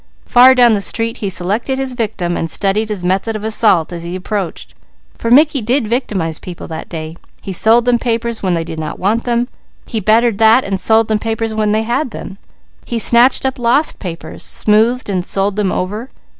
[0.25, 4.01] Far down the street he selected his victim and studied his method of assault as
[4.01, 4.73] he approached;
[5.15, 7.17] for Mickey did victimize people that day.
[7.43, 9.47] He sold them papers when they did not want them.
[9.85, 12.39] He bettered that and sold them papers when they had them.
[12.83, 16.09] He snatched up lost papers, smoothed and sold them over.